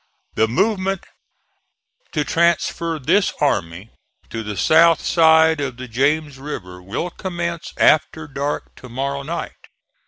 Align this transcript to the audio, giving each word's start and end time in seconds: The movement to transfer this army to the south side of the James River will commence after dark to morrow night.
The 0.33 0.47
movement 0.47 1.03
to 2.13 2.23
transfer 2.25 2.97
this 2.97 3.31
army 3.39 3.91
to 4.31 4.41
the 4.41 4.57
south 4.57 5.05
side 5.05 5.61
of 5.61 5.77
the 5.77 5.87
James 5.87 6.39
River 6.39 6.81
will 6.81 7.11
commence 7.11 7.71
after 7.77 8.27
dark 8.27 8.73
to 8.77 8.89
morrow 8.89 9.21
night. 9.21 9.53